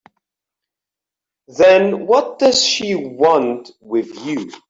Then 1.47 2.07
what 2.07 2.39
does 2.39 2.65
she 2.65 2.95
want 2.95 3.69
with 3.81 4.25
you? 4.25 4.49